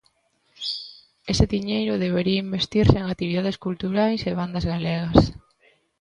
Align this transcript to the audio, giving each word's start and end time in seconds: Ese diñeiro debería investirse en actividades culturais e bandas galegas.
Ese 1.31 1.45
diñeiro 1.55 2.01
debería 2.05 2.43
investirse 2.47 2.95
en 2.99 3.05
actividades 3.13 3.57
culturais 3.65 4.21
e 4.29 4.37
bandas 4.39 4.65
galegas. 4.71 5.19